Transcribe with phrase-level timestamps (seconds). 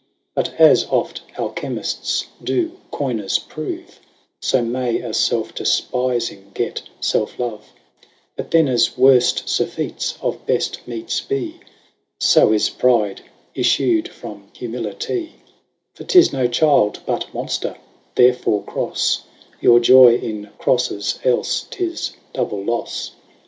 [0.33, 3.99] But, as oft Alchimifts doe coyners prove,
[4.41, 7.71] So may a felfe difpifing, get felfe love,
[8.35, 11.59] And then as worft furfets, of beft meates bee,
[12.19, 13.21] Soe is pride,
[13.55, 15.33] iflued from humility,
[15.93, 17.77] 40 For, 'tis no child, but monfter;
[18.15, 19.21] therefore Crofle
[19.59, 23.11] Your joy in crofles, elfe, 'tis double lofle.